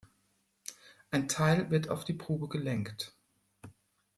[1.11, 3.15] Ein Teil wird auf die Probe gelenkt.